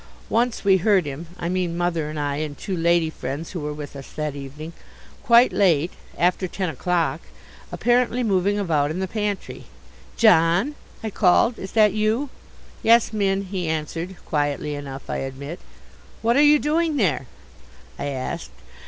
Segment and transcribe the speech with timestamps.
[0.29, 3.71] Once we heard him I mean Mother and I and two lady friends who were
[3.71, 4.73] with us that evening
[5.21, 7.21] quite late (after ten o'clock)
[7.71, 9.65] apparently moving about in the pantry.
[10.17, 12.29] "John," I called, "is that you?"
[12.81, 15.59] "Yes, Minn," he answered, quietly enough, I admit.
[16.23, 17.27] "What are you doing there?"
[17.99, 18.49] I asked.